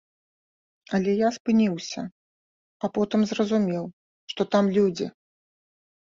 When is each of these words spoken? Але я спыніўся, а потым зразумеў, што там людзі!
Але 0.97 1.11
я 1.17 1.27
спыніўся, 1.35 2.01
а 2.87 2.89
потым 2.95 3.21
зразумеў, 3.31 3.83
што 4.33 4.41
там 4.55 4.65
людзі! 4.79 5.07